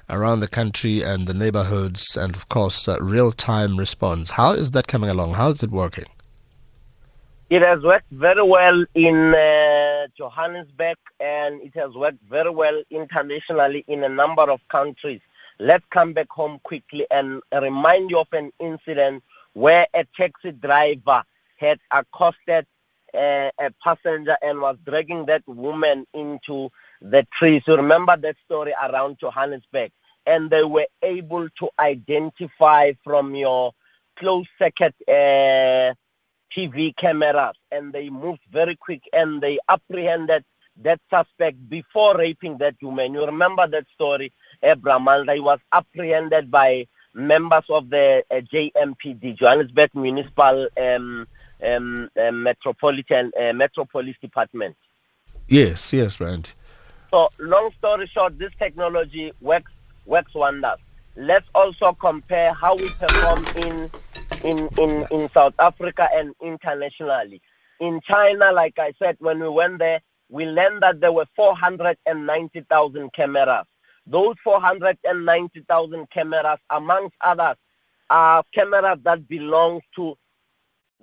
around 0.09 0.41
the 0.41 0.49
country 0.49 1.01
and 1.01 1.25
the 1.25 1.33
neighborhoods, 1.33 2.17
and 2.17 2.35
of 2.35 2.49
course, 2.49 2.89
uh, 2.89 2.97
real 2.99 3.31
time 3.31 3.77
response. 3.77 4.31
How 4.31 4.51
is 4.51 4.71
that 4.71 4.87
coming 4.87 5.09
along? 5.09 5.35
How 5.35 5.51
is 5.51 5.63
it 5.63 5.71
working? 5.71 6.03
It 7.49 7.61
has 7.61 7.81
worked 7.81 8.11
very 8.11 8.43
well 8.43 8.83
in 8.93 9.33
uh, 9.33 10.07
Johannesburg 10.17 10.97
and 11.21 11.61
it 11.61 11.73
has 11.75 11.93
worked 11.93 12.21
very 12.29 12.49
well 12.49 12.83
internationally 12.91 13.85
in 13.87 14.03
a 14.03 14.09
number 14.09 14.51
of 14.51 14.59
countries. 14.69 15.21
Let's 15.59 15.85
come 15.91 16.11
back 16.11 16.29
home 16.29 16.59
quickly 16.63 17.07
and 17.09 17.41
remind 17.53 18.11
you 18.11 18.19
of 18.19 18.27
an 18.33 18.51
incident 18.59 19.23
where 19.53 19.87
a 19.93 20.05
taxi 20.17 20.51
driver 20.51 21.23
had 21.59 21.79
accosted 21.91 22.65
uh, 23.13 23.49
a 23.59 23.71
passenger 23.83 24.37
and 24.41 24.61
was 24.61 24.77
dragging 24.85 25.25
that 25.25 25.43
woman 25.47 26.05
into 26.13 26.69
the 27.01 27.25
tree. 27.37 27.61
So 27.65 27.75
remember 27.75 28.15
that 28.17 28.35
story 28.45 28.73
around 28.81 29.17
Johannesburg. 29.19 29.91
And 30.25 30.49
they 30.49 30.63
were 30.63 30.87
able 31.01 31.47
to 31.59 31.69
identify 31.79 32.93
from 33.03 33.35
your 33.35 33.73
closed 34.17 34.49
circuit 34.59 34.93
uh, 35.07 35.93
TV 36.55 36.95
cameras. 36.97 37.55
And 37.71 37.91
they 37.93 38.09
moved 38.09 38.41
very 38.51 38.75
quick 38.75 39.01
and 39.11 39.41
they 39.41 39.59
apprehended 39.69 40.43
that 40.81 40.99
suspect 41.09 41.57
before 41.69 42.15
raping 42.17 42.57
that 42.59 42.75
woman. 42.81 43.13
You 43.13 43.25
remember 43.25 43.67
that 43.67 43.85
story, 43.93 44.31
Abraham? 44.61 45.27
He 45.27 45.39
was 45.39 45.59
apprehended 45.73 46.51
by 46.51 46.87
members 47.13 47.63
of 47.69 47.89
the 47.89 48.23
uh, 48.29 48.35
JMPD, 48.53 49.37
Johannesburg 49.37 49.89
Municipal 49.95 50.67
um, 50.79 51.27
um, 51.63 52.09
uh, 52.19 52.31
Metropolitan 52.31 53.31
uh, 53.39 53.53
Metropolis 53.53 54.15
Department. 54.21 54.75
Yes, 55.47 55.93
yes, 55.93 56.19
right. 56.19 56.53
So, 57.11 57.29
long 57.39 57.71
story 57.77 58.07
short, 58.13 58.37
this 58.37 58.51
technology 58.59 59.31
works 59.41 59.71
works 60.05 60.33
wonders. 60.33 60.79
Let's 61.15 61.47
also 61.55 61.93
compare 61.93 62.53
how 62.53 62.75
we 62.75 62.89
perform 62.89 63.45
in 63.55 63.89
in 64.43 64.69
in, 64.77 65.07
in 65.11 65.29
South 65.33 65.55
Africa 65.59 66.07
and 66.13 66.33
internationally. 66.41 67.41
In 67.79 68.01
China, 68.01 68.51
like 68.51 68.77
I 68.77 68.93
said, 68.99 69.15
when 69.19 69.39
we 69.39 69.49
went 69.49 69.79
there, 69.79 70.01
we 70.29 70.45
learned 70.45 70.83
that 70.83 70.99
there 70.99 71.11
were 71.11 71.25
490,000 71.35 73.13
cameras. 73.13 73.65
Those 74.05 74.35
490,000 74.43 76.09
cameras, 76.09 76.59
amongst 76.69 77.15
others, 77.21 77.55
are 78.09 78.43
cameras 78.53 78.99
that 79.03 79.27
belong 79.27 79.81
to 79.95 80.17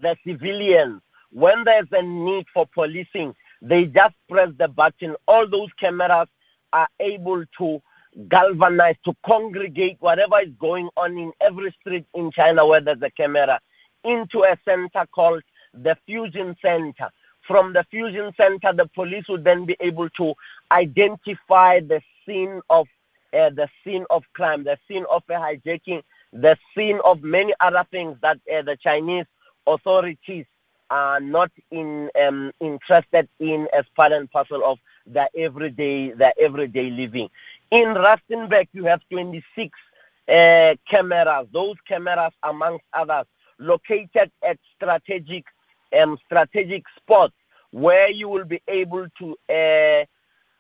the 0.01 0.17
civilians, 0.27 1.01
when 1.33 1.65
there's 1.65 1.89
a 1.93 2.03
need 2.03 2.47
for 2.53 2.67
policing, 2.67 3.35
they 3.63 3.87
just 3.87 4.15
press 4.29 4.51
the 4.59 4.69
button. 4.69 5.17
All 5.27 5.49
those 5.49 5.71
cameras 5.81 6.29
are 6.73 6.89
able 7.01 7.45
to 7.59 7.83
galvanize, 8.29 8.97
to 9.05 9.15
congregate 9.25 9.97
whatever 10.01 10.41
is 10.41 10.53
going 10.59 10.89
on 10.97 11.17
in 11.19 11.33
every 11.41 11.75
street 11.81 12.07
in 12.15 12.31
China 12.31 12.67
where 12.67 12.81
there's 12.81 13.03
a 13.03 13.11
camera 13.11 13.61
into 14.05 14.43
a 14.45 14.57
center 14.65 15.07
called 15.15 15.43
the 15.75 15.97
Fusion 16.07 16.57
Center. 16.63 17.11
From 17.47 17.73
the 17.73 17.85
Fusion 17.91 18.33
Center, 18.37 18.73
the 18.73 18.89
police 18.95 19.25
would 19.29 19.45
then 19.45 19.67
be 19.67 19.77
able 19.81 20.09
to 20.11 20.35
identify 20.73 21.81
the 21.81 22.01
scene 22.25 22.61
of 22.71 22.87
uh, 23.33 23.51
the 23.51 23.69
scene 23.85 24.05
of 24.11 24.23
crime, 24.33 24.65
the 24.65 24.79
scene 24.89 25.05
of 25.11 25.23
a 25.29 25.35
hijacking, 25.35 26.03
the 26.33 26.57
scene 26.75 27.01
of 27.05 27.23
many 27.23 27.53
other 27.61 27.85
things 27.91 28.17
that 28.23 28.39
uh, 28.53 28.63
the 28.63 28.77
Chinese 28.83 29.27
authorities 29.67 30.47
are 30.91 31.21
not 31.21 31.51
in, 31.71 32.11
um, 32.21 32.53
interested 32.61 33.29
in 33.41 33.67
as 33.77 33.85
part 33.97 34.13
and 34.13 34.31
parcel 34.31 34.65
of 34.65 34.79
their 35.07 35.29
everyday 35.37 36.13
their 36.13 36.33
everyday 36.41 36.91
living. 36.91 37.29
In 37.71 37.95
Rustenburg, 37.95 38.69
you 38.73 38.85
have 38.85 39.01
26 39.11 39.71
uh, 40.29 40.75
cameras. 40.89 41.49
Those 41.53 41.77
cameras, 41.89 42.33
amongst 42.43 42.85
others, 42.93 43.27
located 43.59 44.31
at 44.43 44.59
strategic 44.77 45.45
um, 45.99 46.19
strategic 46.27 46.85
spots 46.97 47.35
where 47.71 48.11
you 48.11 48.29
will 48.29 48.45
be 48.45 48.61
able 48.69 49.07
to 49.19 49.37
uh, 49.53 50.05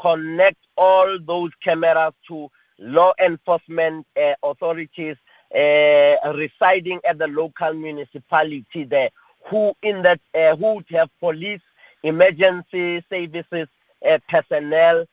connect 0.01 0.59
all 0.77 1.19
those 1.27 1.51
cameras 1.63 2.13
to 2.29 2.49
law 2.79 3.13
enforcement 3.21 4.07
uh, 4.21 4.35
authorities 4.43 5.17
uh, 5.55 6.33
residing 6.33 7.01
at 7.05 7.19
the 7.19 7.29
local 7.29 7.73
municipality 7.75 8.85
there, 8.85 9.11
who 9.49 9.73
in 9.83 10.03
that 10.03 10.21
uh, 10.35 10.57
who 10.57 10.77
would 10.77 10.87
have 10.91 11.11
police, 11.21 11.61
emergency 12.03 13.05
services, 13.09 13.69
uh, 14.09 14.19
personnel, 14.29 15.07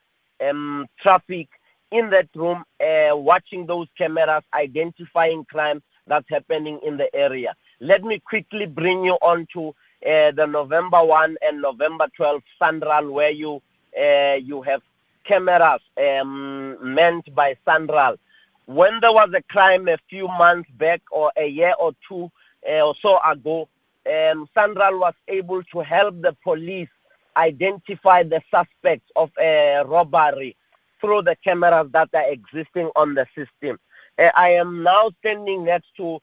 um, 0.48 0.88
traffic 1.00 1.48
in 1.92 2.10
that 2.10 2.28
room, 2.36 2.64
uh, 2.82 3.16
watching 3.16 3.66
those 3.66 3.88
cameras, 3.98 4.44
identifying 4.54 5.46
crime 5.46 5.82
that's 6.08 6.28
happening 6.30 6.80
in 6.84 6.98
the 6.98 7.14
area. 7.16 7.56
Let 7.80 8.04
me 8.04 8.20
quickly 8.20 8.66
bring 8.66 9.06
you 9.06 9.14
on 9.22 9.48
to 9.54 9.70
uh, 10.06 10.32
the 10.32 10.48
November 10.48 11.04
1 11.04 11.38
and 11.42 11.62
November 11.62 12.08
12 12.16 12.42
SANRAL, 12.62 13.12
where 13.12 13.30
you 13.30 13.62
uh, 14.00 14.36
you 14.42 14.64
have 14.64 14.82
cameras 15.24 15.82
um, 15.98 16.78
meant 16.82 17.34
by 17.36 17.56
SANRAL 17.66 18.18
when 18.66 19.00
there 19.02 19.12
was 19.12 19.30
a 19.36 19.42
crime 19.44 19.88
a 19.88 19.98
few 20.10 20.28
months 20.28 20.70
back 20.78 21.02
or 21.12 21.32
a 21.38 21.48
year 21.48 21.74
or 21.80 21.94
two 22.08 22.32
uh, 22.70 22.82
or 22.82 22.96
so 23.02 23.20
ago, 23.20 23.68
um, 24.06 24.48
SANRAL 24.56 25.00
was 25.00 25.14
able 25.28 25.64
to 25.64 25.80
help 25.80 26.22
the 26.22 26.36
police 26.44 26.90
identify 27.38 28.24
the 28.24 28.42
suspects 28.52 29.10
of 29.16 29.32
a 29.40 29.84
robbery 29.86 30.56
through 31.02 31.22
the 31.24 31.36
cameras 31.44 31.88
that 31.92 32.10
are 32.14 32.30
existing 32.30 32.90
on 32.96 33.14
the 33.16 33.26
system. 33.36 33.80
Uh, 34.18 34.30
I 34.36 34.52
am 34.52 34.84
now 34.84 35.12
standing 35.20 35.66
next 35.66 35.90
to 35.98 36.20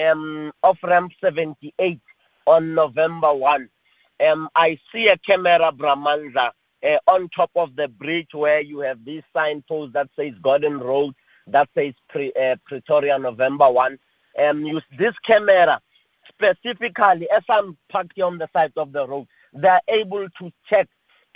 um, 0.00 0.52
off 0.62 0.78
ramp 0.82 1.12
78 1.22 2.00
on 2.46 2.74
November 2.74 3.34
1. 3.34 3.68
Um, 4.26 4.48
I 4.54 4.78
see 4.92 5.08
a 5.08 5.18
camera, 5.18 5.72
Bramanza, 5.72 6.50
uh, 6.84 6.98
on 7.06 7.28
top 7.30 7.50
of 7.56 7.76
the 7.76 7.88
bridge 7.88 8.28
where 8.32 8.60
you 8.60 8.80
have 8.80 9.04
this 9.04 9.24
signpost 9.34 9.92
that 9.94 10.08
says 10.16 10.32
Gordon 10.42 10.78
Road, 10.78 11.14
that 11.46 11.68
says 11.74 11.94
pre, 12.08 12.32
uh, 12.34 12.56
Pretoria 12.66 13.18
November 13.18 13.70
1. 13.70 13.98
Um, 14.38 14.64
use 14.64 14.84
this 14.98 15.14
camera 15.26 15.80
specifically 16.28 17.28
as 17.30 17.42
I'm 17.48 17.76
parked 17.90 18.18
on 18.20 18.38
the 18.38 18.48
side 18.52 18.72
of 18.76 18.92
the 18.92 19.06
road. 19.06 19.26
They're 19.52 19.80
able 19.88 20.28
to 20.40 20.52
check 20.68 20.88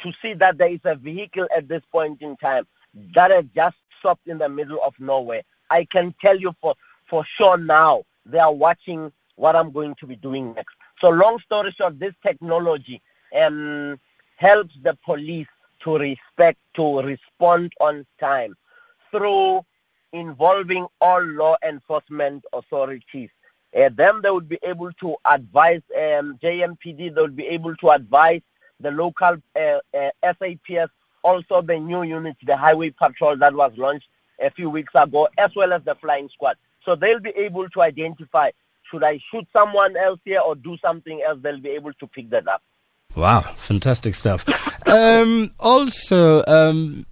to 0.03 0.13
see 0.23 0.35
that 0.35 0.59
there 0.59 0.71
is 0.71 0.81
a 0.85 0.95
vehicle 0.95 1.49
at 1.55 1.69
this 1.69 1.83
point 1.91 2.23
in 2.23 2.37
time 2.37 2.67
that 3.15 3.31
has 3.31 3.45
just 3.55 3.77
stopped 3.99 4.27
in 4.27 4.39
the 4.39 4.49
middle 4.49 4.81
of 4.83 4.95
nowhere. 4.99 5.43
I 5.71 5.85
can 5.85 6.15
tell 6.21 6.39
you 6.39 6.55
for, 6.61 6.75
for 7.09 7.25
sure 7.37 7.57
now 7.57 8.05
they 8.25 8.39
are 8.39 8.53
watching 8.53 9.13
what 9.37 9.57
I'm 9.57 9.71
going 9.71 9.95
to 10.01 10.07
be 10.07 10.17
doing 10.17 10.55
next. 10.55 10.75
So 11.01 11.11
long 11.11 11.39
story 11.41 11.75
short, 11.77 11.99
this 11.99 12.15
technology 12.23 13.03
um, 13.39 13.99
helps 14.37 14.75
the 14.83 14.97
police 15.05 15.47
to 15.85 15.99
respect, 15.99 16.59
to 16.77 17.03
respond 17.03 17.73
on 17.81 18.07
time 18.19 18.55
through 19.11 19.65
involving 20.13 20.87
all 21.01 21.23
law 21.23 21.57
enforcement 21.67 22.45
authorities. 22.53 23.31
Uh, 23.77 23.91
then 23.95 24.23
they 24.23 24.31
would 24.31 24.49
be 24.49 24.59
able 24.63 24.93
to 24.93 25.17
advise 25.25 25.83
um, 25.97 26.39
JMPD, 26.43 27.15
they 27.15 27.21
would 27.21 27.37
be 27.37 27.47
able 27.47 27.77
to 27.77 27.91
advise 27.91 28.41
the 28.81 28.91
local 28.91 29.37
uh, 29.57 29.79
uh, 29.97 30.11
SAPS, 30.23 30.93
also 31.23 31.61
the 31.63 31.79
new 31.79 32.03
unit, 32.03 32.37
the 32.45 32.57
highway 32.57 32.91
patrol 32.91 33.37
that 33.37 33.55
was 33.55 33.73
launched 33.77 34.09
a 34.41 34.51
few 34.51 34.71
weeks 34.71 34.93
ago, 34.95 35.29
as 35.39 35.51
well 35.57 35.73
as 35.73 35.83
the 35.85 35.95
flying 35.97 36.29
squad. 36.29 36.57
So 36.85 36.95
they'll 36.95 37.21
be 37.21 37.31
able 37.31 37.69
to 37.71 37.83
identify 37.83 38.51
should 38.91 39.05
I 39.05 39.21
shoot 39.31 39.47
someone 39.53 39.97
else 39.97 40.21
here 40.25 40.41
or 40.41 40.55
do 40.55 40.77
something 40.79 41.23
else, 41.23 41.39
they'll 41.43 41.61
be 41.61 41.71
able 41.71 41.93
to 41.95 42.07
pick 42.07 42.31
that 42.31 42.47
up. 42.49 42.63
Wow, 43.15 43.41
fantastic 43.41 44.15
stuff. 44.15 44.45
um, 44.89 45.51
also, 45.59 46.45
um, 46.47 47.07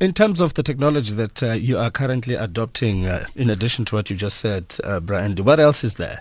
in 0.00 0.14
terms 0.14 0.40
of 0.40 0.54
the 0.54 0.62
technology 0.62 1.12
that 1.12 1.42
uh, 1.42 1.52
you 1.52 1.76
are 1.76 1.90
currently 1.90 2.34
adopting, 2.34 3.06
uh, 3.06 3.26
in 3.36 3.50
addition 3.50 3.84
to 3.84 3.94
what 3.94 4.08
you 4.08 4.16
just 4.16 4.38
said, 4.38 4.74
uh, 4.82 4.98
Brian, 4.98 5.36
what 5.36 5.60
else 5.60 5.84
is 5.84 5.96
there? 5.96 6.20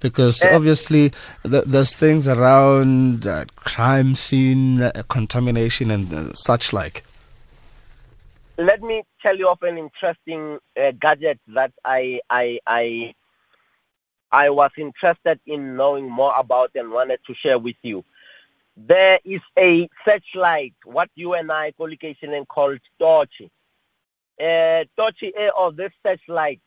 Because 0.00 0.42
uh, 0.44 0.50
obviously, 0.52 1.12
th- 1.44 1.64
there's 1.64 1.94
things 1.94 2.26
around 2.26 3.26
uh, 3.26 3.44
crime 3.54 4.16
scene, 4.16 4.82
uh, 4.82 4.90
contamination, 5.08 5.92
and 5.92 6.36
such 6.36 6.72
like. 6.72 7.04
Let 8.58 8.82
me 8.82 9.04
tell 9.22 9.36
you 9.36 9.48
of 9.48 9.62
an 9.62 9.78
interesting 9.78 10.58
gadget 11.00 11.38
that 11.48 11.72
I, 11.84 12.20
I, 12.28 12.58
I, 12.66 13.14
I 14.32 14.50
was 14.50 14.72
interested 14.76 15.40
in 15.46 15.76
knowing 15.76 16.10
more 16.10 16.34
about 16.36 16.72
and 16.74 16.90
wanted 16.90 17.20
to 17.28 17.34
share 17.34 17.58
with 17.58 17.76
you 17.82 18.04
there 18.76 19.18
is 19.24 19.40
a 19.58 19.88
searchlight, 20.06 20.74
what 20.84 21.10
you 21.14 21.34
and 21.34 21.50
I 21.52 21.72
collocation 21.72 22.32
and 22.32 22.48
called 22.48 22.80
torch. 22.98 23.42
Uh, 24.42 24.84
torch 24.96 25.22
of 25.56 25.76
this 25.76 25.92
searchlight, 26.04 26.60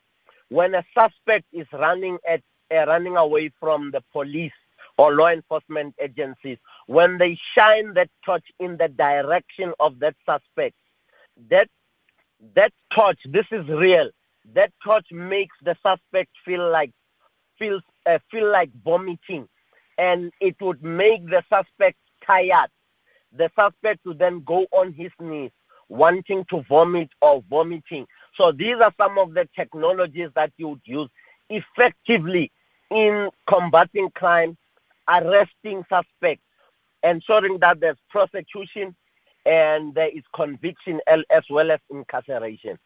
when 0.49 0.75
a 0.75 0.85
suspect 0.97 1.45
is 1.51 1.67
running 1.73 2.17
at 2.27 2.41
uh, 2.71 2.85
running 2.87 3.17
away 3.17 3.51
from 3.59 3.91
the 3.91 4.01
police 4.11 4.53
or 4.97 5.13
law 5.13 5.27
enforcement 5.27 5.93
agencies, 5.99 6.57
when 6.87 7.17
they 7.17 7.37
shine 7.55 7.93
that 7.93 8.09
torch 8.23 8.45
in 8.59 8.77
the 8.77 8.87
direction 8.87 9.73
of 9.79 9.99
that 9.99 10.15
suspect, 10.25 10.75
that 11.49 11.67
that 12.55 12.71
torch, 12.93 13.19
this 13.25 13.45
is 13.51 13.67
real. 13.67 14.09
That 14.53 14.71
torch 14.83 15.07
makes 15.11 15.55
the 15.63 15.75
suspect 15.81 16.29
feel 16.45 16.69
like 16.69 16.91
feels 17.57 17.81
uh, 18.05 18.19
feel 18.29 18.51
like 18.51 18.69
vomiting 18.83 19.47
and 19.97 20.31
it 20.41 20.55
would 20.61 20.83
make 20.83 21.25
the 21.25 21.43
suspect 21.49 21.97
tired. 22.25 22.69
The 23.31 23.49
suspect 23.57 24.05
would 24.05 24.19
then 24.19 24.43
go 24.43 24.65
on 24.71 24.93
his 24.93 25.11
knees, 25.19 25.51
wanting 25.89 26.45
to 26.49 26.63
vomit 26.63 27.09
or 27.21 27.43
vomiting. 27.49 28.07
So 28.35 28.51
these 28.51 28.75
are 28.75 28.93
some 28.97 29.17
of 29.17 29.33
the 29.33 29.47
technologies 29.55 30.29
that 30.35 30.51
you 30.57 30.69
would 30.69 30.81
use 30.85 31.09
effectively 31.49 32.51
in 32.89 33.29
combating 33.47 34.09
crime, 34.11 34.57
arresting 35.07 35.85
suspects, 35.89 36.43
ensuring 37.03 37.59
that 37.59 37.79
there's 37.79 37.97
prosecution 38.09 38.95
and 39.45 39.93
there 39.93 40.09
is 40.09 40.23
conviction 40.33 40.99
as 41.07 41.43
well 41.49 41.71
as 41.71 41.79
incarceration. 41.89 42.79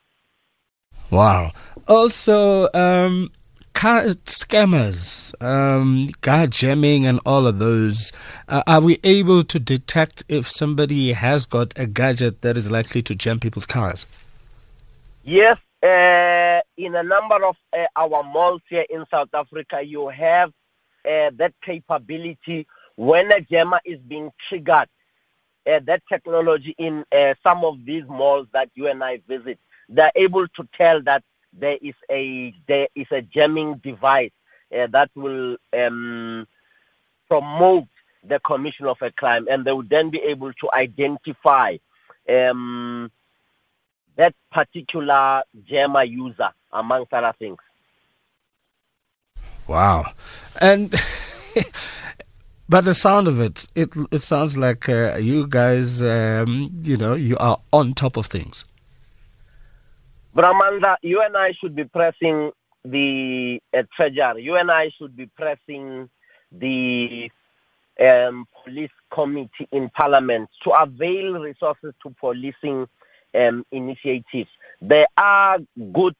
Wow. 1.10 1.52
Also, 1.88 2.70
um, 2.74 3.32
car 3.74 4.04
scammers, 4.26 5.34
um, 5.42 6.10
car 6.22 6.48
jamming, 6.48 7.06
and 7.06 7.20
all 7.26 7.48
of 7.48 7.60
those, 7.60 8.12
uh, 8.48 8.64
are 8.68 8.82
we 8.82 9.00
able 9.04 9.44
to 9.44 9.60
detect 9.60 10.24
if 10.28 10.48
somebody 10.48 11.14
has 11.14 11.46
got 11.46 11.74
a 11.78 11.88
gadget 11.88 12.42
that 12.42 12.58
is 12.58 12.70
likely 12.70 13.02
to 13.02 13.16
jam 13.16 13.40
people's 13.40 13.66
cars? 13.66 14.06
Yes, 15.24 15.58
uh, 15.84 16.62
in 16.78 16.96
a 16.96 17.04
number 17.04 17.46
of 17.46 17.56
uh, 17.72 17.86
our 17.96 18.24
malls 18.24 18.62
here 18.70 18.86
in 18.90 19.06
South 19.12 19.30
Africa, 19.34 19.82
you 19.82 20.10
have 20.10 20.50
uh, 21.06 21.32
that 21.36 21.54
capability 21.64 22.68
when 22.96 23.32
a 23.32 23.42
jammer 23.42 23.80
is 23.86 24.00
being 24.00 24.32
triggered. 24.48 24.90
Uh, 25.70 25.80
that 25.86 26.02
technology 26.12 26.74
in 26.78 27.06
uh, 27.12 27.36
some 27.44 27.64
of 27.64 27.86
these 27.86 28.04
malls 28.08 28.48
that 28.54 28.70
you 28.74 28.88
and 28.88 29.04
I 29.04 29.22
visit, 29.28 29.60
they're 29.88 30.12
able 30.16 30.48
to 30.48 30.68
tell 30.76 31.02
that 31.04 31.24
there 31.54 31.78
is 31.82 31.96
a 32.10 32.54
there 32.68 32.88
is 32.96 33.08
a 33.12 33.22
jamming 33.22 33.76
device 33.84 34.32
uh, 34.78 34.88
that 34.88 35.10
will 35.16 35.58
um, 35.74 36.48
promote 37.28 37.88
the 38.24 38.40
commission 38.40 38.86
of 38.86 39.02
a 39.02 39.12
crime, 39.12 39.48
and 39.50 39.66
they 39.66 39.72
will 39.72 39.84
then 39.84 40.10
be 40.10 40.20
able 40.20 40.54
to 40.54 40.70
identify 40.74 41.78
um, 42.28 43.12
that 44.16 44.36
particular 44.52 45.44
jammer 45.66 46.04
user, 46.04 46.50
amongst 46.72 47.14
other 47.14 47.34
things. 47.38 47.60
Wow, 49.68 50.06
and. 50.62 50.94
But 52.72 52.86
the 52.86 52.94
sound 52.94 53.28
of 53.28 53.40
it, 53.40 53.68
it 53.74 53.90
it 54.12 54.22
sounds 54.22 54.56
like 54.56 54.88
uh, 54.88 55.18
you 55.20 55.48
guys, 55.48 56.04
um, 56.04 56.70
you 56.84 56.98
know, 56.98 57.16
you 57.16 57.36
are 57.38 57.58
on 57.74 57.94
top 57.94 58.16
of 58.16 58.28
things. 58.28 58.64
Brahmanda, 60.34 60.98
you 61.02 61.22
and 61.22 61.36
I 61.36 61.54
should 61.54 61.76
be 61.76 61.86
pressing 61.86 62.52
the 62.86 63.62
uh, 63.74 63.84
treasury. 63.96 64.44
You 64.44 64.56
and 64.56 64.72
I 64.72 64.90
should 64.98 65.16
be 65.16 65.26
pressing 65.26 66.10
the 66.52 67.32
um, 68.00 68.48
police 68.64 68.92
committee 69.12 69.68
in 69.72 69.90
parliament 69.90 70.50
to 70.64 70.72
avail 70.72 71.40
resources 71.40 71.94
to 72.04 72.16
policing 72.20 72.88
um, 73.36 73.66
initiatives. 73.72 74.50
There 74.82 75.08
are 75.18 75.60
good 75.92 76.16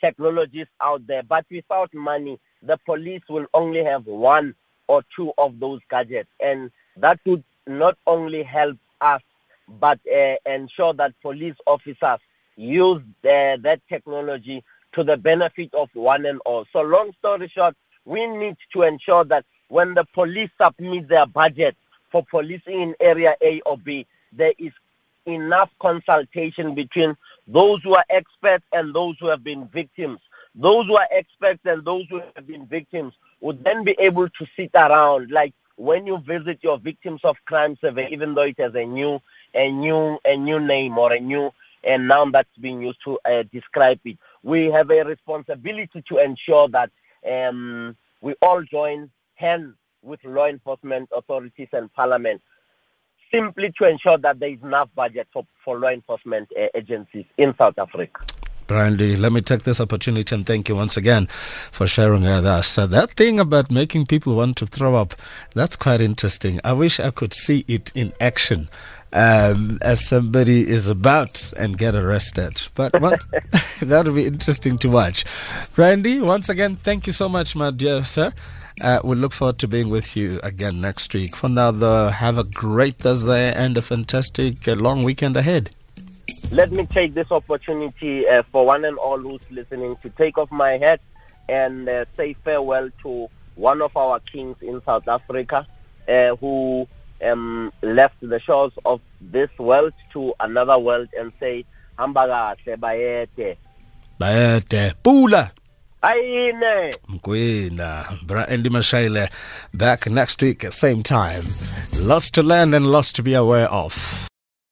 technologies 0.00 0.66
out 0.80 1.06
there, 1.06 1.22
but 1.22 1.44
without 1.50 1.92
money, 1.94 2.38
the 2.62 2.78
police 2.86 3.22
will 3.28 3.46
only 3.54 3.82
have 3.84 4.06
one 4.06 4.54
or 4.88 5.02
two 5.14 5.32
of 5.38 5.58
those 5.58 5.80
gadgets. 5.90 6.30
And 6.40 6.70
that 6.96 7.18
would 7.26 7.42
not 7.66 7.96
only 8.06 8.42
help 8.42 8.76
us, 9.00 9.22
but 9.68 9.98
uh, 10.14 10.36
ensure 10.46 10.92
that 10.94 11.14
police 11.22 11.56
officers 11.66 12.20
use 12.56 13.02
the, 13.22 13.58
that 13.62 13.80
technology 13.88 14.64
to 14.92 15.04
the 15.04 15.16
benefit 15.16 15.72
of 15.74 15.88
one 15.94 16.26
and 16.26 16.40
all. 16.46 16.64
So 16.72 16.82
long 16.82 17.12
story 17.18 17.50
short, 17.54 17.76
we 18.04 18.26
need 18.26 18.56
to 18.72 18.82
ensure 18.82 19.24
that 19.24 19.44
when 19.68 19.94
the 19.94 20.04
police 20.14 20.50
submit 20.60 21.08
their 21.08 21.26
budget 21.26 21.76
for 22.10 22.24
policing 22.30 22.80
in 22.80 22.94
area 23.00 23.36
A 23.42 23.60
or 23.62 23.76
B, 23.78 24.06
there 24.32 24.52
is 24.58 24.72
enough 25.26 25.70
consultation 25.80 26.74
between 26.74 27.16
those 27.48 27.82
who 27.82 27.94
are 27.94 28.04
experts 28.10 28.64
and 28.72 28.94
those 28.94 29.16
who 29.20 29.26
have 29.26 29.44
been 29.44 29.66
victims. 29.68 30.20
Those 30.54 30.86
who 30.86 30.96
are 30.96 31.08
experts 31.10 31.60
and 31.64 31.84
those 31.84 32.06
who 32.08 32.22
have 32.34 32.46
been 32.46 32.66
victims 32.66 33.12
would 33.40 33.62
then 33.64 33.84
be 33.84 33.94
able 33.98 34.28
to 34.28 34.46
sit 34.56 34.70
around 34.74 35.30
like 35.30 35.52
when 35.76 36.06
you 36.06 36.18
visit 36.18 36.58
your 36.62 36.78
victims 36.78 37.20
of 37.22 37.36
crime 37.44 37.76
survey, 37.80 38.08
even 38.10 38.34
though 38.34 38.42
it 38.42 38.58
has 38.58 38.74
a 38.74 38.84
new 38.84 39.20
a 39.54 39.70
new 39.70 40.18
a 40.24 40.36
new 40.36 40.58
name 40.58 40.96
or 40.96 41.12
a 41.12 41.20
new 41.20 41.52
and 41.86 42.08
now 42.08 42.24
that's 42.26 42.56
being 42.60 42.82
used 42.82 42.98
to 43.04 43.18
uh, 43.24 43.44
describe 43.52 44.00
it. 44.04 44.18
We 44.42 44.66
have 44.66 44.90
a 44.90 45.04
responsibility 45.04 46.02
to 46.08 46.18
ensure 46.18 46.68
that 46.68 46.90
um, 47.30 47.96
we 48.20 48.34
all 48.42 48.62
join 48.62 49.10
hands 49.36 49.74
with 50.02 50.22
law 50.24 50.46
enforcement 50.46 51.08
authorities 51.16 51.68
and 51.72 51.92
parliament 51.92 52.42
simply 53.32 53.72
to 53.78 53.88
ensure 53.88 54.18
that 54.18 54.38
there 54.38 54.50
is 54.50 54.62
enough 54.62 54.88
budget 54.94 55.28
for, 55.32 55.46
for 55.64 55.78
law 55.78 55.88
enforcement 55.88 56.48
uh, 56.58 56.66
agencies 56.74 57.24
in 57.36 57.54
South 57.56 57.78
Africa. 57.78 58.24
Brandy, 58.66 59.14
let 59.14 59.30
me 59.30 59.40
take 59.40 59.62
this 59.62 59.80
opportunity 59.80 60.34
and 60.34 60.44
thank 60.44 60.68
you 60.68 60.74
once 60.74 60.96
again 60.96 61.26
for 61.70 61.86
sharing 61.86 62.22
with 62.22 62.44
us. 62.44 62.76
Uh, 62.76 62.86
that 62.86 63.12
thing 63.12 63.38
about 63.38 63.70
making 63.70 64.06
people 64.06 64.34
want 64.36 64.56
to 64.56 64.66
throw 64.66 64.96
up, 64.96 65.14
that's 65.54 65.76
quite 65.76 66.00
interesting. 66.00 66.60
I 66.64 66.72
wish 66.72 66.98
I 66.98 67.10
could 67.10 67.32
see 67.32 67.64
it 67.68 67.92
in 67.94 68.12
action 68.20 68.68
um, 69.12 69.78
as 69.82 70.06
somebody 70.06 70.68
is 70.68 70.88
about 70.88 71.52
and 71.56 71.78
get 71.78 71.94
arrested. 71.94 72.68
But 72.74 72.92
that'll 73.80 74.14
be 74.14 74.26
interesting 74.26 74.78
to 74.78 74.88
watch. 74.88 75.24
Randy, 75.76 76.20
once 76.20 76.48
again, 76.48 76.76
thank 76.76 77.06
you 77.06 77.12
so 77.12 77.28
much, 77.28 77.56
my 77.56 77.70
dear 77.70 78.04
sir. 78.04 78.32
Uh, 78.82 79.00
we 79.04 79.16
look 79.16 79.32
forward 79.32 79.58
to 79.58 79.66
being 79.66 79.88
with 79.88 80.16
you 80.16 80.38
again 80.42 80.82
next 80.82 81.14
week. 81.14 81.34
For 81.34 81.48
now, 81.48 81.70
though, 81.70 82.08
have 82.08 82.36
a 82.36 82.44
great 82.44 82.96
Thursday 82.96 83.52
and 83.52 83.76
a 83.78 83.82
fantastic 83.82 84.68
uh, 84.68 84.74
long 84.74 85.02
weekend 85.02 85.36
ahead. 85.36 85.70
Let 86.52 86.70
me 86.70 86.84
take 86.84 87.14
this 87.14 87.30
opportunity 87.30 88.28
uh, 88.28 88.42
for 88.52 88.66
one 88.66 88.84
and 88.84 88.98
all 88.98 89.18
who's 89.18 89.40
listening 89.50 89.96
to 90.02 90.10
take 90.10 90.36
off 90.36 90.50
my 90.52 90.76
hat 90.76 91.00
and 91.48 91.88
uh, 91.88 92.04
say 92.16 92.34
farewell 92.44 92.90
to 93.02 93.30
one 93.54 93.80
of 93.80 93.96
our 93.96 94.20
kings 94.20 94.56
in 94.60 94.82
South 94.84 95.08
Africa 95.08 95.66
uh, 96.08 96.36
who 96.36 96.86
um, 97.22 97.72
left 97.82 98.16
the 98.20 98.40
shores 98.40 98.72
of 98.84 99.00
this 99.20 99.50
world 99.58 99.92
to 100.12 100.34
another 100.40 100.78
world 100.78 101.08
and 101.18 101.32
say, 101.40 101.64
Hamba 101.98 102.26
kahle 102.26 102.76
bayete. 102.76 103.56
Bayete. 104.20 104.94
Pula. 105.02 105.50
Ayine. 106.02 106.92
Mkwina. 107.08 108.26
Bra 108.26 108.42
Andy 108.42 108.70
Mashaile 108.70 109.30
back 109.72 110.06
next 110.06 110.40
week 110.42 110.64
at 110.64 110.74
same 110.74 111.02
time. 111.02 111.44
Lots 111.98 112.30
to 112.32 112.42
learn 112.42 112.74
and 112.74 112.86
lots 112.86 113.12
to 113.12 113.22
be 113.22 113.34
aware 113.34 113.68
of. 113.70 114.28